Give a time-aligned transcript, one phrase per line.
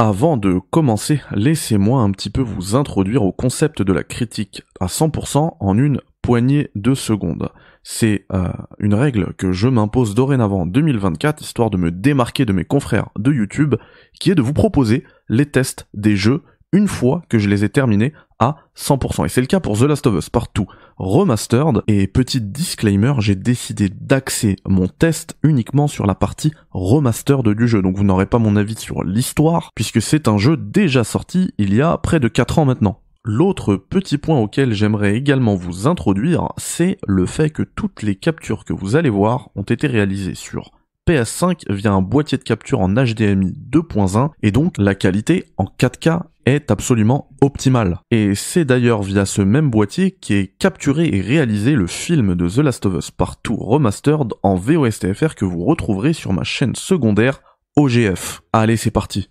[0.00, 4.86] Avant de commencer, laissez-moi un petit peu vous introduire au concept de la critique à
[4.86, 7.50] 100% en une poignée de secondes.
[7.82, 8.46] C'est euh,
[8.78, 13.08] une règle que je m'impose dorénavant en 2024, histoire de me démarquer de mes confrères
[13.18, 13.74] de YouTube,
[14.20, 17.68] qui est de vous proposer les tests des jeux une fois que je les ai
[17.68, 19.24] terminés à 100%.
[19.24, 21.82] Et c'est le cas pour The Last of Us Partout Remastered.
[21.86, 27.82] Et petit disclaimer, j'ai décidé d'axer mon test uniquement sur la partie remastered du jeu.
[27.82, 31.74] Donc vous n'aurez pas mon avis sur l'histoire, puisque c'est un jeu déjà sorti il
[31.74, 33.00] y a près de 4 ans maintenant.
[33.24, 38.64] L'autre petit point auquel j'aimerais également vous introduire, c'est le fait que toutes les captures
[38.64, 40.70] que vous allez voir ont été réalisées sur
[41.08, 46.24] PS5 via un boîtier de capture en HDMI 2.1 et donc la qualité en 4K
[46.44, 48.00] est absolument optimale.
[48.10, 52.46] Et c'est d'ailleurs via ce même boîtier qui est capturé et réalisé le film de
[52.46, 57.40] The Last of Us Partout Remastered en VOSTFR que vous retrouverez sur ma chaîne secondaire
[57.76, 58.42] OGF.
[58.52, 59.30] Allez, c'est parti.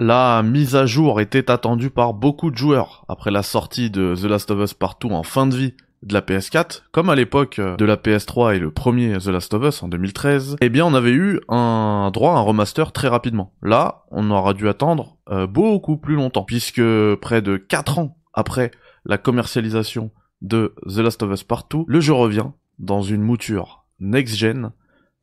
[0.00, 4.26] La mise à jour était attendue par beaucoup de joueurs après la sortie de The
[4.26, 7.84] Last of Us Partout en fin de vie de la PS4, comme à l'époque de
[7.84, 11.10] la PS3 et le premier The Last of Us en 2013, eh bien on avait
[11.10, 13.52] eu un droit à un remaster très rapidement.
[13.60, 16.80] Là, on aura dû attendre euh, beaucoup plus longtemps, puisque
[17.16, 18.70] près de 4 ans après
[19.04, 22.46] la commercialisation de The Last of Us Partout, le jeu revient
[22.78, 24.70] dans une mouture next-gen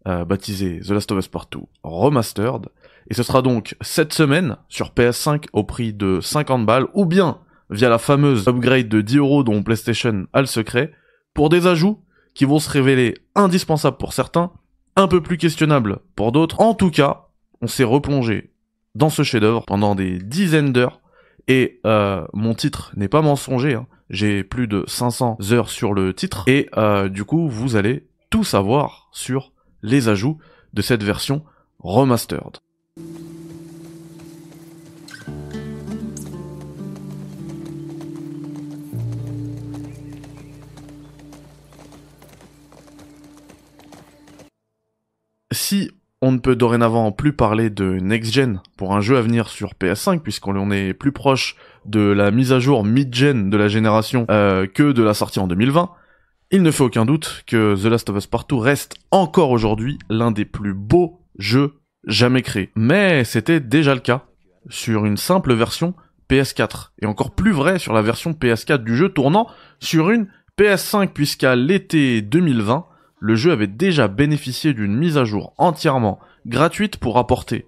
[0.06, 2.68] euh, baptisée The Last of Us Partout Remastered,
[3.09, 7.39] et ce sera donc cette semaine sur PS5 au prix de 50 balles, ou bien
[7.70, 10.92] via la fameuse upgrade de 10 euros dont PlayStation a le secret,
[11.34, 12.02] pour des ajouts
[12.34, 14.52] qui vont se révéler indispensables pour certains,
[14.95, 16.62] un peu plus questionnables pour d'autres.
[16.62, 17.28] En tout cas,
[17.62, 18.52] on s'est replongé
[18.94, 21.02] dans ce chef-d'œuvre pendant des dizaines d'heures,
[21.47, 23.88] et euh, mon titre n'est pas mensonger, hein.
[24.09, 28.44] j'ai plus de 500 heures sur le titre, et euh, du coup, vous allez tout
[28.44, 29.52] savoir sur
[29.84, 30.40] les ajouts
[30.73, 31.44] de cette version
[31.80, 32.58] remastered.
[45.68, 45.90] Si
[46.22, 50.20] on ne peut dorénavant plus parler de next-gen pour un jeu à venir sur PS5,
[50.20, 51.56] puisqu'on est plus proche
[51.86, 55.48] de la mise à jour mid-gen de la génération euh, que de la sortie en
[55.48, 55.90] 2020,
[56.52, 60.30] il ne fait aucun doute que The Last of Us Partout reste encore aujourd'hui l'un
[60.30, 61.74] des plus beaux jeux
[62.06, 62.70] jamais créés.
[62.75, 64.28] Mais c'était déjà le cas
[64.70, 65.96] sur une simple version
[66.30, 69.48] PS4, et encore plus vrai sur la version PS4 du jeu tournant
[69.80, 70.28] sur une
[70.59, 72.86] PS5, puisqu'à l'été 2020,
[73.20, 77.66] le jeu avait déjà bénéficié d'une mise à jour entièrement gratuite pour apporter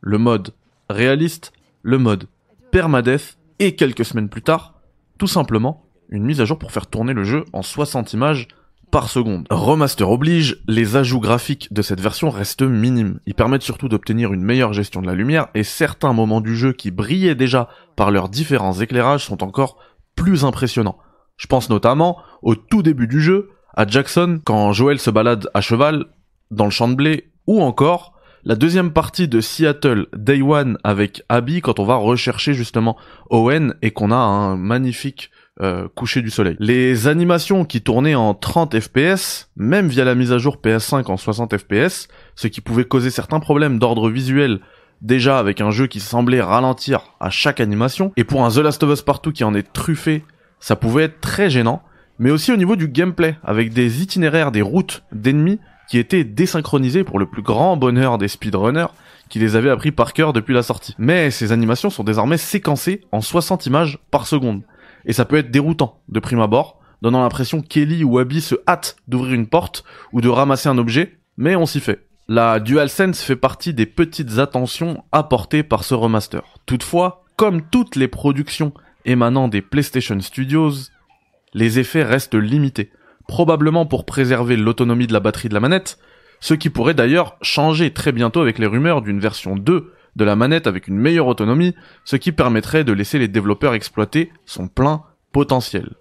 [0.00, 0.52] le mode
[0.88, 2.26] réaliste, le mode
[2.70, 4.74] permadeath et quelques semaines plus tard,
[5.18, 8.48] tout simplement une mise à jour pour faire tourner le jeu en 60 images
[8.90, 9.46] par seconde.
[9.50, 13.18] Remaster oblige, les ajouts graphiques de cette version restent minimes.
[13.26, 16.72] Ils permettent surtout d'obtenir une meilleure gestion de la lumière et certains moments du jeu
[16.72, 19.78] qui brillaient déjà par leurs différents éclairages sont encore
[20.14, 20.98] plus impressionnants.
[21.36, 25.60] Je pense notamment au tout début du jeu à Jackson quand Joel se balade à
[25.60, 26.06] cheval
[26.50, 28.14] dans le champ de blé ou encore
[28.44, 32.96] la deuxième partie de Seattle Day One avec Abby quand on va rechercher justement
[33.30, 35.30] Owen et qu'on a un magnifique
[35.62, 36.56] euh, coucher du soleil.
[36.58, 41.16] Les animations qui tournaient en 30 fps, même via la mise à jour PS5 en
[41.16, 44.60] 60 fps, ce qui pouvait causer certains problèmes d'ordre visuel
[45.00, 48.82] déjà avec un jeu qui semblait ralentir à chaque animation, et pour un The Last
[48.82, 50.24] of Us Partout qui en est truffé,
[50.60, 51.82] ça pouvait être très gênant,
[52.18, 55.58] mais aussi au niveau du gameplay, avec des itinéraires, des routes d'ennemis
[55.88, 58.86] qui étaient désynchronisés pour le plus grand bonheur des speedrunners
[59.28, 60.94] qui les avaient appris par cœur depuis la sortie.
[60.98, 64.62] Mais ces animations sont désormais séquencées en 60 images par seconde.
[65.06, 68.96] Et ça peut être déroutant de prime abord, donnant l'impression qu'Ellie ou Abby se hâtent
[69.08, 72.06] d'ouvrir une porte ou de ramasser un objet, mais on s'y fait.
[72.28, 76.42] La DualSense fait partie des petites attentions apportées par ce remaster.
[76.64, 78.72] Toutefois, comme toutes les productions
[79.04, 80.72] émanant des PlayStation Studios,
[81.54, 82.90] les effets restent limités,
[83.26, 85.98] probablement pour préserver l'autonomie de la batterie de la manette,
[86.40, 90.36] ce qui pourrait d'ailleurs changer très bientôt avec les rumeurs d'une version 2 de la
[90.36, 91.74] manette avec une meilleure autonomie,
[92.04, 95.02] ce qui permettrait de laisser les développeurs exploiter son plein
[95.32, 95.94] potentiel.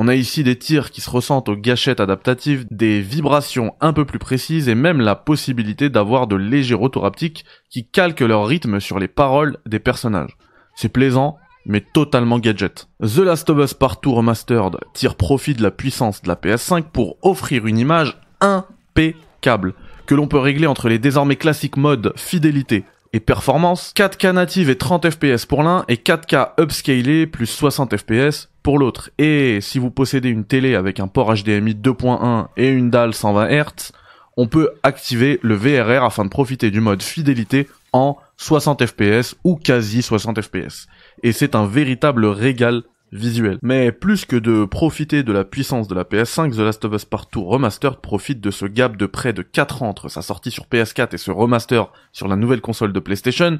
[0.00, 4.04] On a ici des tirs qui se ressentent aux gâchettes adaptatives, des vibrations un peu
[4.04, 8.78] plus précises et même la possibilité d'avoir de légers retours haptiques qui calquent leur rythme
[8.78, 10.36] sur les paroles des personnages.
[10.76, 11.36] C'est plaisant,
[11.68, 12.88] mais totalement gadget.
[13.00, 17.16] The Last of Us Partout Remastered tire profit de la puissance de la PS5 pour
[17.22, 19.74] offrir une image impeccable,
[20.06, 24.76] que l'on peut régler entre les désormais classiques modes fidélité et performance, 4K native et
[24.76, 29.10] 30 fps pour l'un et 4K upscalé plus 60 fps pour l'autre.
[29.18, 33.48] Et si vous possédez une télé avec un port HDMI 2.1 et une dalle 120
[33.48, 33.92] Hz,
[34.36, 39.56] on peut activer le VRR afin de profiter du mode fidélité en 60 fps ou
[39.56, 40.86] quasi 60 fps.
[41.22, 42.82] Et c'est un véritable régal
[43.12, 43.58] visuel.
[43.62, 47.04] Mais plus que de profiter de la puissance de la PS5, The Last of Us
[47.04, 50.50] Part 2 Remastered profite de ce gap de près de 4 ans entre sa sortie
[50.50, 53.58] sur PS4 et ce remaster sur la nouvelle console de PlayStation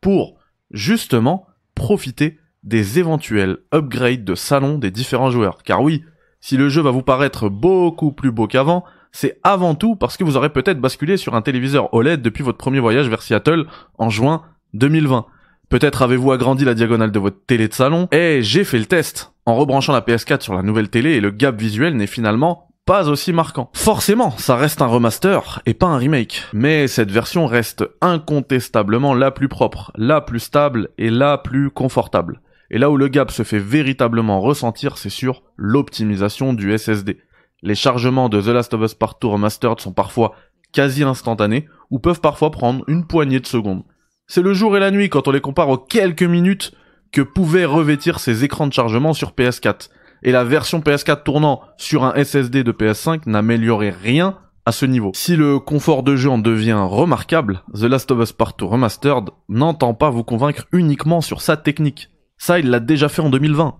[0.00, 0.38] pour
[0.70, 5.62] justement profiter des éventuels upgrades de salon des différents joueurs.
[5.64, 6.04] Car oui,
[6.40, 10.24] si le jeu va vous paraître beaucoup plus beau qu'avant, c'est avant tout parce que
[10.24, 13.66] vous aurez peut-être basculé sur un téléviseur OLED depuis votre premier voyage vers Seattle
[13.98, 14.42] en juin
[14.72, 15.26] 2020.
[15.74, 18.06] Peut-être avez-vous agrandi la diagonale de votre télé de salon.
[18.12, 21.32] Et j'ai fait le test en rebranchant la PS4 sur la nouvelle télé et le
[21.32, 23.70] gap visuel n'est finalement pas aussi marquant.
[23.74, 26.44] Forcément, ça reste un remaster et pas un remake.
[26.52, 32.40] Mais cette version reste incontestablement la plus propre, la plus stable et la plus confortable.
[32.70, 37.18] Et là où le gap se fait véritablement ressentir, c'est sur l'optimisation du SSD.
[37.62, 40.36] Les chargements de The Last of Us Part 2 Remastered sont parfois
[40.70, 43.82] quasi instantanés ou peuvent parfois prendre une poignée de secondes.
[44.26, 46.72] C'est le jour et la nuit quand on les compare aux quelques minutes
[47.12, 49.90] que pouvaient revêtir ces écrans de chargement sur PS4.
[50.22, 55.12] Et la version PS4 tournant sur un SSD de PS5 n'améliorait rien à ce niveau.
[55.14, 59.28] Si le confort de jeu en devient remarquable, The Last of Us Part 2 Remastered
[59.50, 62.08] n'entend pas vous convaincre uniquement sur sa technique.
[62.38, 63.76] Ça, il l'a déjà fait en 2020.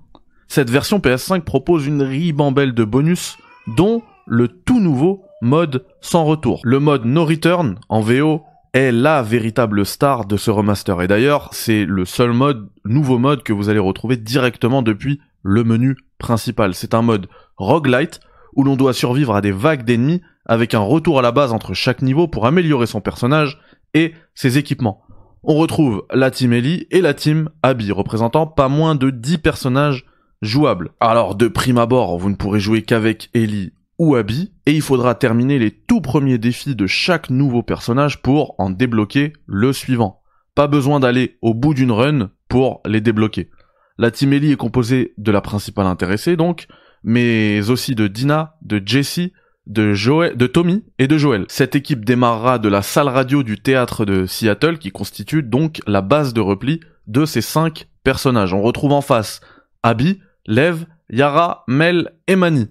[0.47, 6.61] Cette version PS5 propose une ribambelle de bonus, dont le tout nouveau mode sans retour.
[6.65, 8.43] Le mode No Return, en VO,
[8.75, 11.01] est la véritable star de ce remaster.
[11.01, 15.63] Et d'ailleurs, c'est le seul mode, nouveau mode que vous allez retrouver directement depuis le
[15.63, 16.75] menu principal.
[16.75, 18.21] C'est un mode roguelite
[18.57, 21.73] où l'on doit survivre à des vagues d'ennemis avec un retour à la base entre
[21.73, 23.61] chaque niveau pour améliorer son personnage
[23.95, 25.03] et ses équipements.
[25.45, 30.05] On retrouve la team Ellie et la team Abby, représentant pas moins de 10 personnages
[30.43, 30.91] jouables.
[31.01, 35.15] Alors de prime abord, vous ne pourrez jouer qu'avec Ellie ou Abby, et il faudra
[35.15, 40.21] terminer les tout premiers défis de chaque nouveau personnage pour en débloquer le suivant.
[40.55, 43.51] Pas besoin d'aller au bout d'une run pour les débloquer.
[43.99, 46.67] La team Ellie est composée de la principale intéressée donc,
[47.05, 49.33] mais aussi de Dina, de Jessie,
[49.67, 51.45] de Joël, de Tommy et de Joël.
[51.49, 56.01] Cette équipe démarrera de la salle radio du théâtre de Seattle qui constitue donc la
[56.01, 58.53] base de repli de ces cinq personnages.
[58.53, 59.41] On retrouve en face
[59.83, 62.69] Abby, Lev, Yara, Mel et Manny.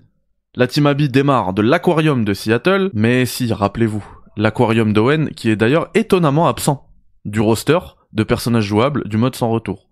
[0.55, 4.05] La team démarre de l'aquarium de Seattle, mais si, rappelez-vous,
[4.37, 6.89] l'aquarium d'Owen qui est d'ailleurs étonnamment absent
[7.25, 7.79] du roster
[8.11, 9.89] de personnages jouables du mode sans retour.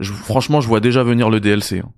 [0.00, 1.80] franchement, je vois déjà venir le DLC.
[1.80, 1.92] Hein.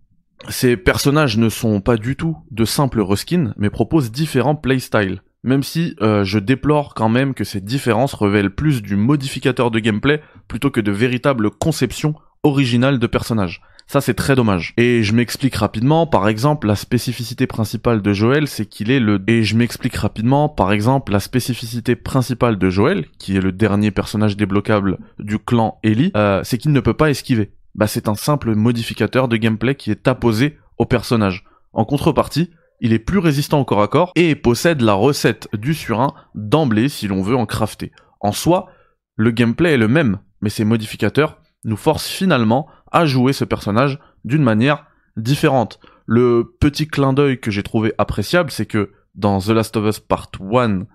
[0.49, 5.23] Ces personnages ne sont pas du tout de simples reskins, mais proposent différents playstyles.
[5.45, 9.79] Même si euh, je déplore quand même que ces différences révèlent plus du modificateur de
[9.79, 13.63] gameplay plutôt que de véritables conceptions originales de personnages.
[13.87, 14.75] Ça c'est très dommage.
[14.77, 19.23] Et je m'explique rapidement, par exemple, la spécificité principale de Joël, c'est qu'il est le...
[19.27, 23.91] Et je m'explique rapidement, par exemple, la spécificité principale de Joël, qui est le dernier
[23.91, 27.53] personnage débloquable du clan Ellie, euh, c'est qu'il ne peut pas esquiver.
[27.75, 31.45] Bah c'est un simple modificateur de gameplay qui est apposé au personnage.
[31.73, 32.51] En contrepartie,
[32.81, 36.89] il est plus résistant au corps à corps et possède la recette du surin d'emblée
[36.89, 37.93] si l'on veut en crafter.
[38.21, 38.69] En soi,
[39.17, 43.99] le gameplay est le même, mais ces modificateurs nous forcent finalement à jouer ce personnage
[44.25, 44.87] d'une manière
[45.19, 45.81] différente.
[46.07, 50.01] Le petit clin d'œil que j'ai trouvé appréciable, c'est que dans The Last of Us
[50.01, 50.87] Part 1,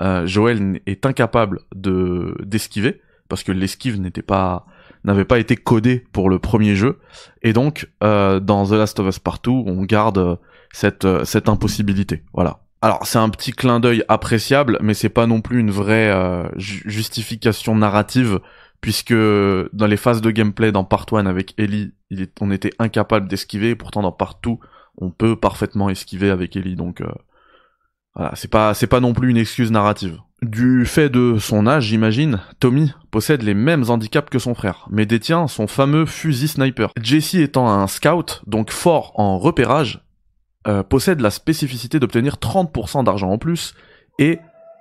[0.00, 4.66] euh, Joel est incapable de d'esquiver parce que l'esquive n'était pas
[5.04, 6.98] n'avait pas été codé pour le premier jeu
[7.42, 10.38] et donc euh, dans The Last of Us Part 2, on garde
[10.72, 12.24] cette cette impossibilité.
[12.32, 12.60] Voilà.
[12.82, 16.48] Alors c'est un petit clin d'œil appréciable, mais c'est pas non plus une vraie euh,
[16.56, 18.40] justification narrative
[18.84, 21.94] puisque dans les phases de gameplay dans Part 1 avec Ellie,
[22.42, 24.50] on était incapable d'esquiver, pourtant dans Part 2,
[24.98, 27.06] on peut parfaitement esquiver avec Ellie, donc euh,
[28.14, 30.18] voilà, c'est pas c'est pas non plus une excuse narrative.
[30.42, 35.06] Du fait de son âge, j'imagine, Tommy possède les mêmes handicaps que son frère, mais
[35.06, 36.90] détient son fameux fusil sniper.
[37.00, 40.04] Jesse étant un scout, donc fort en repérage,
[40.66, 43.72] euh, possède la spécificité d'obtenir 30% d'argent en plus
[44.18, 44.40] et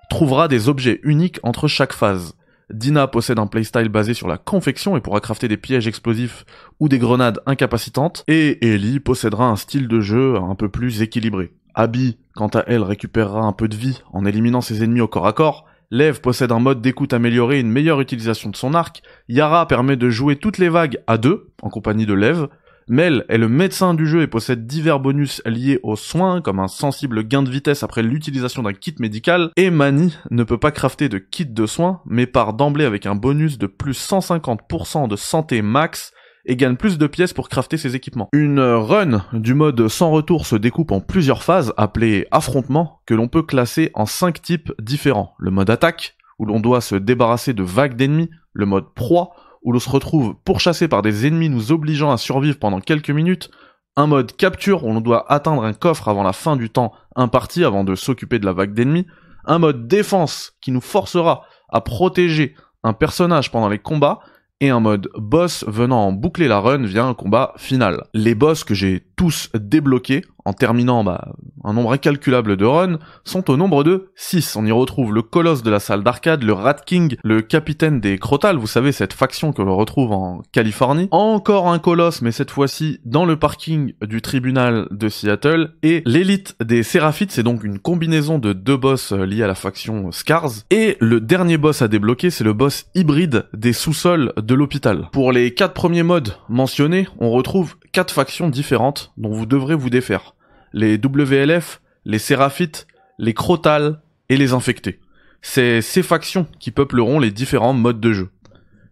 [0.09, 2.35] trouvera des objets uniques entre chaque phase.
[2.71, 6.45] Dina possède un playstyle basé sur la confection et pourra crafter des pièges explosifs
[6.79, 11.53] ou des grenades incapacitantes, et Ellie possédera un style de jeu un peu plus équilibré.
[11.75, 15.27] Abby, quant à elle, récupérera un peu de vie en éliminant ses ennemis au corps
[15.27, 19.03] à corps, Lev possède un mode d'écoute amélioré et une meilleure utilisation de son arc,
[19.29, 22.47] Yara permet de jouer toutes les vagues à deux, en compagnie de Lev,
[22.87, 26.67] Mel est le médecin du jeu et possède divers bonus liés aux soins, comme un
[26.67, 31.09] sensible gain de vitesse après l'utilisation d'un kit médical, et Manny ne peut pas crafter
[31.09, 35.61] de kit de soins, mais part d'emblée avec un bonus de plus 150% de santé
[35.61, 36.11] max
[36.45, 38.29] et gagne plus de pièces pour crafter ses équipements.
[38.33, 43.27] Une run du mode sans retour se découpe en plusieurs phases appelées affrontements que l'on
[43.27, 45.35] peut classer en cinq types différents.
[45.39, 49.31] Le mode attaque, où l'on doit se débarrasser de vagues d'ennemis, le mode proie,
[49.63, 53.49] où l'on se retrouve pourchassé par des ennemis nous obligeant à survivre pendant quelques minutes,
[53.95, 57.63] un mode capture où l'on doit atteindre un coffre avant la fin du temps imparti
[57.63, 59.07] avant de s'occuper de la vague d'ennemis,
[59.45, 64.19] un mode défense qui nous forcera à protéger un personnage pendant les combats,
[64.63, 68.05] et un mode boss venant en boucler la run via un combat final.
[68.13, 71.33] Les boss que j'ai tous débloqués en terminant bah,
[71.63, 74.55] un nombre incalculable de runs sont au nombre de 6.
[74.55, 78.17] On y retrouve le colosse de la salle d'arcade, le Rat King, le capitaine des
[78.17, 82.51] Crotal, vous savez cette faction que l'on retrouve en Californie, encore un colosse mais cette
[82.51, 87.79] fois-ci dans le parking du tribunal de Seattle, et l'élite des Séraphites, c'est donc une
[87.79, 91.87] combinaison de deux boss euh, liés à la faction Scars, et le dernier boss à
[91.87, 95.09] débloquer c'est le boss hybride des sous-sols de l'hôpital.
[95.11, 99.89] Pour les quatre premiers modes mentionnés, on retrouve quatre factions différentes dont vous devrez vous
[99.89, 100.32] défaire.
[100.73, 102.87] Les WLF, les Séraphites,
[103.19, 104.99] les Crotal et les Infectés.
[105.41, 108.29] C'est ces factions qui peupleront les différents modes de jeu.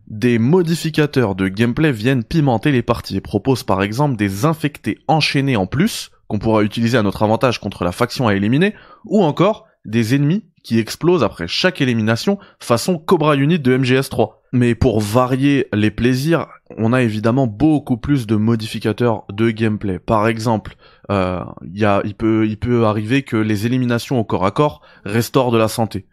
[0.08, 5.56] Des modificateurs de gameplay viennent pimenter les parties et proposent par exemple des infectés enchaînés
[5.56, 9.68] en plus, qu'on pourra utiliser à notre avantage contre la faction à éliminer, ou encore
[9.86, 14.34] des ennemis qui explosent après chaque élimination façon Cobra Unit de MGS3.
[14.52, 16.48] Mais pour varier les plaisirs,
[16.78, 20.00] on a évidemment beaucoup plus de modificateurs de gameplay.
[20.00, 20.76] Par exemple,
[21.10, 25.58] euh, il, peut, il peut arriver que les éliminations au corps à corps restaurent de
[25.58, 26.08] la santé.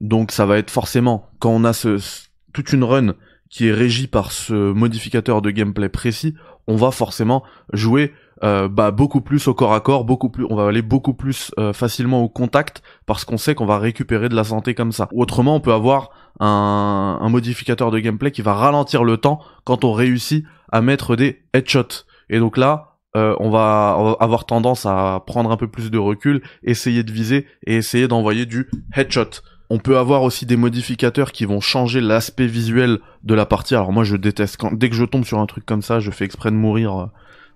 [0.00, 1.98] Donc ça va être forcément, quand on a ce,
[2.52, 3.14] toute une run
[3.50, 6.34] qui est régie par ce modificateur de gameplay précis,
[6.66, 8.12] on va forcément jouer
[8.44, 11.52] euh, bah beaucoup plus au corps à corps, beaucoup plus, on va aller beaucoup plus
[11.58, 15.08] euh, facilement au contact parce qu'on sait qu'on va récupérer de la santé comme ça.
[15.14, 19.92] Autrement, on peut avoir un, modificateur de gameplay qui va ralentir le temps quand on
[19.92, 22.04] réussit à mettre des headshots.
[22.28, 26.42] Et donc là, euh, on, va, avoir tendance à prendre un peu plus de recul,
[26.62, 29.40] essayer de viser et essayer d'envoyer du headshot.
[29.68, 33.74] On peut avoir aussi des modificateurs qui vont changer l'aspect visuel de la partie.
[33.74, 36.10] Alors moi je déteste quand dès que je tombe sur un truc comme ça, je
[36.10, 37.08] fais exprès de mourir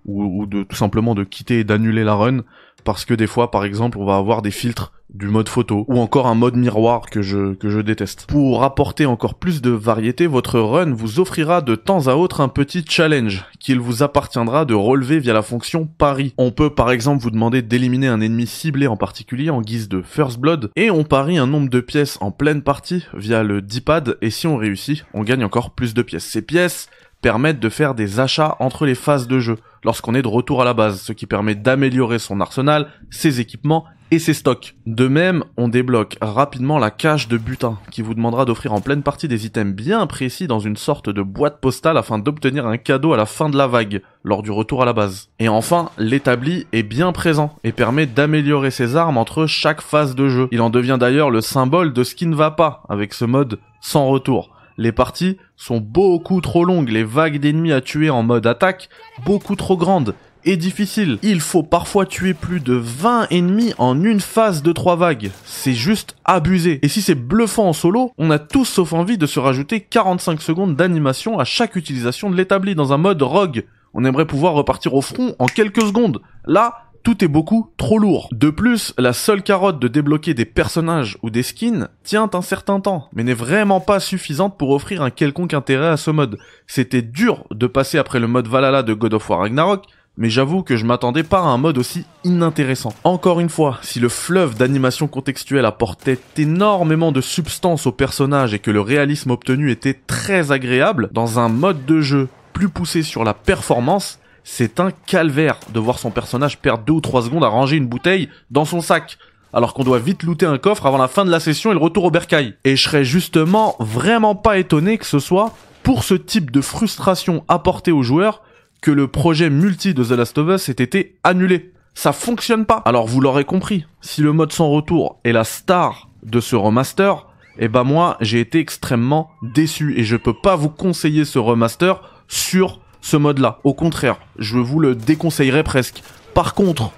[0.05, 2.41] ou, de tout simplement de quitter et d'annuler la run
[2.83, 5.99] parce que des fois par exemple on va avoir des filtres du mode photo ou
[5.99, 8.25] encore un mode miroir que je que je déteste.
[8.27, 12.47] Pour apporter encore plus de variété, votre run vous offrira de temps à autre un
[12.47, 16.33] petit challenge qu'il vous appartiendra de relever via la fonction pari.
[16.37, 20.01] On peut par exemple vous demander d'éliminer un ennemi ciblé en particulier en guise de
[20.01, 24.17] first blood et on parie un nombre de pièces en pleine partie via le D-pad
[24.21, 26.25] et si on réussit, on gagne encore plus de pièces.
[26.25, 26.89] Ces pièces
[27.21, 30.65] permettent de faire des achats entre les phases de jeu lorsqu'on est de retour à
[30.65, 34.75] la base, ce qui permet d'améliorer son arsenal, ses équipements et ses stocks.
[34.85, 39.03] De même, on débloque rapidement la cache de butin, qui vous demandera d'offrir en pleine
[39.03, 43.13] partie des items bien précis dans une sorte de boîte postale afin d'obtenir un cadeau
[43.13, 45.29] à la fin de la vague, lors du retour à la base.
[45.39, 50.27] Et enfin, l'établi est bien présent et permet d'améliorer ses armes entre chaque phase de
[50.27, 50.47] jeu.
[50.51, 53.59] Il en devient d'ailleurs le symbole de ce qui ne va pas avec ce mode
[53.79, 54.50] sans retour
[54.81, 58.89] les parties sont beaucoup trop longues, les vagues d'ennemis à tuer en mode attaque
[59.23, 61.19] beaucoup trop grandes et difficiles.
[61.21, 65.29] Il faut parfois tuer plus de 20 ennemis en une phase de 3 vagues.
[65.45, 66.79] C'est juste abusé.
[66.81, 70.41] Et si c'est bluffant en solo, on a tous sauf envie de se rajouter 45
[70.41, 73.65] secondes d'animation à chaque utilisation de l'établi dans un mode rogue.
[73.93, 76.21] On aimerait pouvoir repartir au front en quelques secondes.
[76.45, 78.29] Là, tout est beaucoup trop lourd.
[78.31, 82.79] De plus, la seule carotte de débloquer des personnages ou des skins tient un certain
[82.79, 86.37] temps, mais n'est vraiment pas suffisante pour offrir un quelconque intérêt à ce mode.
[86.67, 89.85] C'était dur de passer après le mode Valhalla de God of War Ragnarok,
[90.17, 92.93] mais j'avoue que je m'attendais pas à un mode aussi inintéressant.
[93.03, 98.59] Encore une fois, si le fleuve d'animation contextuelle apportait énormément de substance au personnage et
[98.59, 103.23] que le réalisme obtenu était très agréable, dans un mode de jeu plus poussé sur
[103.23, 107.47] la performance, c'est un calvaire de voir son personnage perdre deux ou trois secondes à
[107.47, 109.17] ranger une bouteille dans son sac,
[109.53, 111.79] alors qu'on doit vite looter un coffre avant la fin de la session et le
[111.79, 112.55] retour au bercail.
[112.63, 117.43] Et je serais justement vraiment pas étonné que ce soit pour ce type de frustration
[117.47, 118.41] apportée aux joueurs
[118.81, 121.71] que le projet multi de The Last of Us ait été annulé.
[121.93, 122.81] Ça fonctionne pas.
[122.85, 127.27] Alors vous l'aurez compris, si le mode sans retour est la star de ce remaster,
[127.59, 132.01] eh ben moi j'ai été extrêmement déçu et je peux pas vous conseiller ce remaster
[132.27, 133.59] sur ce mode-là.
[133.63, 136.03] Au contraire, je vous le déconseillerais presque.
[136.33, 136.91] Par contre,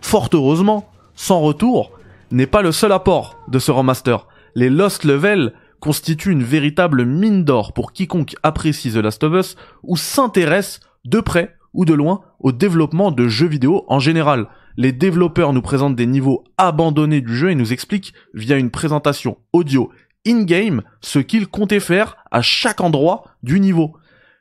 [0.00, 1.92] fort heureusement, Sans Retour
[2.30, 4.26] n'est pas le seul apport de ce remaster.
[4.54, 9.56] Les Lost Level constituent une véritable mine d'or pour quiconque apprécie The Last of Us
[9.82, 14.48] ou s'intéresse de près ou de loin au développement de jeux vidéo en général.
[14.76, 19.38] Les développeurs nous présentent des niveaux abandonnés du jeu et nous expliquent via une présentation
[19.52, 19.90] audio
[20.26, 23.94] in-game ce qu'ils comptaient faire à chaque endroit du niveau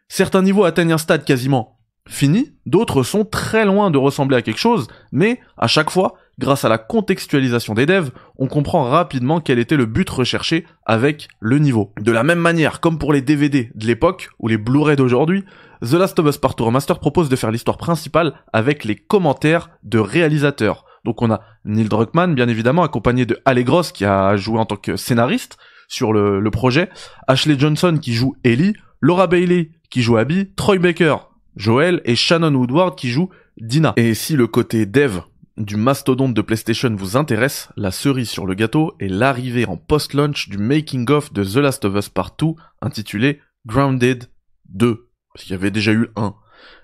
[0.09, 4.59] Certains niveaux atteignent un stade quasiment fini, d'autres sont très loin de ressembler à quelque
[4.59, 9.59] chose, mais à chaque fois, grâce à la contextualisation des devs, on comprend rapidement quel
[9.59, 11.93] était le but recherché avec le niveau.
[11.99, 15.45] De la même manière, comme pour les DVD de l'époque, ou les Blu-ray d'aujourd'hui,
[15.81, 19.69] The Last of Us Part 2 Remaster propose de faire l'histoire principale avec les commentaires
[19.83, 20.85] de réalisateurs.
[21.05, 24.75] Donc on a Neil Druckmann, bien évidemment, accompagné de Allegros, qui a joué en tant
[24.75, 26.89] que scénariste sur le projet,
[27.27, 31.17] Ashley Johnson qui joue Ellie, Laura Bailey qui joue Abby, Troy Baker,
[31.55, 33.93] Joel et Shannon Woodward qui joue Dina.
[33.95, 35.19] Et si le côté dev
[35.57, 40.49] du mastodonte de PlayStation vous intéresse, la cerise sur le gâteau est l'arrivée en post-launch
[40.49, 42.47] du making-of de The Last of Us Part 2
[42.81, 44.25] intitulé Grounded
[44.69, 45.07] 2.
[45.33, 46.35] Parce qu'il y avait déjà eu un.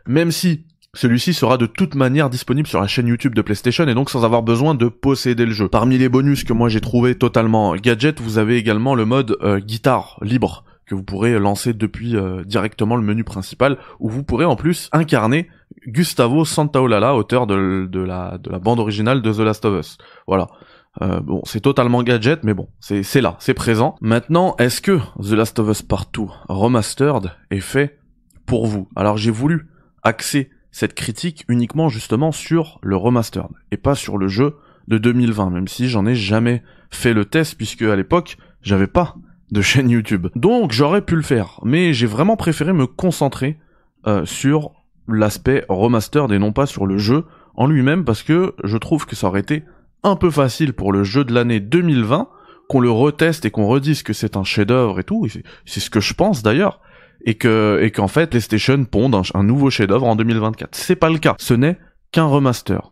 [0.08, 0.66] Même si
[0.96, 4.24] celui-ci sera de toute manière disponible sur la chaîne YouTube de PlayStation et donc sans
[4.24, 5.68] avoir besoin de posséder le jeu.
[5.68, 9.60] Parmi les bonus que moi j'ai trouvé totalement gadget, vous avez également le mode euh,
[9.60, 14.56] guitare libre vous pourrez lancer depuis euh, directement le menu principal, où vous pourrez en
[14.56, 15.50] plus incarner
[15.88, 19.98] Gustavo Santaolalla, auteur de, de, la, de la bande originale de The Last of Us.
[20.28, 20.48] Voilà.
[21.02, 23.96] Euh, bon, c'est totalement gadget, mais bon, c'est là, c'est présent.
[24.02, 28.00] Maintenant, est-ce que The Last of Us Part 2 Remastered est fait
[28.46, 28.88] pour vous?
[28.96, 29.70] Alors j'ai voulu
[30.04, 34.58] axer cette critique uniquement justement sur le remastered, et pas sur le jeu
[34.88, 39.16] de 2020, même si j'en ai jamais fait le test, puisque à l'époque, j'avais pas
[39.54, 40.28] de chaîne YouTube.
[40.36, 43.58] Donc j'aurais pu le faire, mais j'ai vraiment préféré me concentrer
[44.08, 44.72] euh, sur
[45.08, 49.16] l'aspect remastered et non pas sur le jeu en lui-même parce que je trouve que
[49.16, 49.64] ça aurait été
[50.02, 52.30] un peu facile pour le jeu de l'année 2020
[52.68, 55.28] qu'on le reteste et qu'on redise que c'est un chef-d'œuvre et tout,
[55.66, 56.82] c'est ce que je pense d'ailleurs,
[57.24, 60.74] et que et qu'en fait PlayStation pondent un, un nouveau chef-d'œuvre en 2024.
[60.74, 61.78] C'est pas le cas, ce n'est
[62.12, 62.92] qu'un remaster.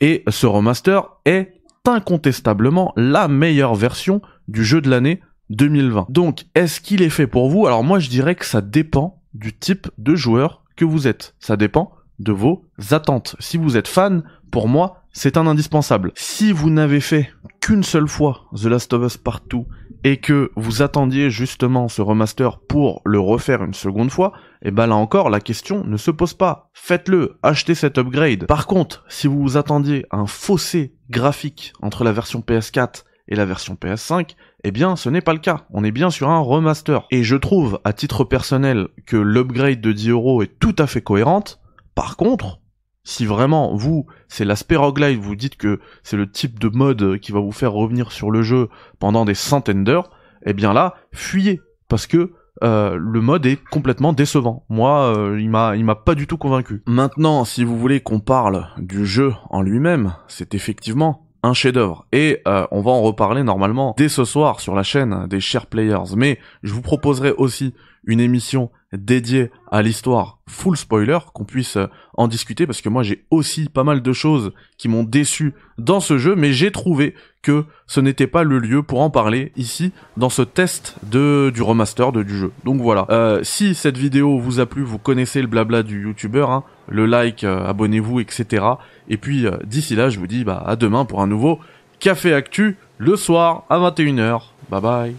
[0.00, 1.52] Et ce remaster est
[1.86, 6.06] incontestablement la meilleure version du jeu de l'année 2020.
[6.08, 7.66] Donc, est-ce qu'il est fait pour vous?
[7.66, 11.34] Alors moi, je dirais que ça dépend du type de joueur que vous êtes.
[11.38, 13.36] Ça dépend de vos attentes.
[13.38, 16.12] Si vous êtes fan, pour moi, c'est un indispensable.
[16.14, 17.30] Si vous n'avez fait
[17.60, 19.66] qu'une seule fois The Last of Us Partout
[20.04, 24.32] et que vous attendiez justement ce remaster pour le refaire une seconde fois,
[24.62, 26.70] et eh ben là encore, la question ne se pose pas.
[26.72, 28.46] Faites-le, achetez cet upgrade.
[28.46, 33.36] Par contre, si vous vous attendiez à un fossé graphique entre la version PS4 et
[33.36, 35.66] la version PS5, eh bien ce n'est pas le cas.
[35.70, 37.06] On est bien sur un remaster.
[37.10, 41.02] Et je trouve, à titre personnel, que l'upgrade de 10 euros est tout à fait
[41.02, 41.60] cohérente.
[41.94, 42.60] Par contre,
[43.02, 47.32] si vraiment vous, c'est l'aspect roguelite, vous dites que c'est le type de mode qui
[47.32, 50.10] va vous faire revenir sur le jeu pendant des centaines d'heures,
[50.44, 51.60] eh bien là, fuyez.
[51.88, 54.64] Parce que euh, le mode est complètement décevant.
[54.68, 56.82] Moi, euh, il m'a, il m'a pas du tout convaincu.
[56.86, 62.06] Maintenant, si vous voulez qu'on parle du jeu en lui-même, c'est effectivement un chef-d'œuvre.
[62.12, 65.66] Et euh, on va en reparler normalement dès ce soir sur la chaîne des Share
[65.66, 66.14] Players.
[66.16, 71.86] Mais je vous proposerai aussi une émission dédiée à l'histoire full spoiler, qu'on puisse euh,
[72.14, 76.00] en discuter, parce que moi j'ai aussi pas mal de choses qui m'ont déçu dans
[76.00, 79.92] ce jeu, mais j'ai trouvé que ce n'était pas le lieu pour en parler ici,
[80.16, 82.52] dans ce test de du remaster de, du jeu.
[82.64, 86.50] Donc voilà, euh, si cette vidéo vous a plu, vous connaissez le blabla du youtubeur,
[86.50, 88.64] hein, le like, euh, abonnez-vous, etc.
[89.08, 91.60] Et puis d'ici là, je vous dis bah, à demain pour un nouveau
[92.00, 94.40] Café Actu, le soir à 21h.
[94.70, 95.16] Bye bye,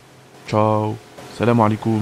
[0.48, 0.98] ciao,
[1.38, 2.02] salam alaikum.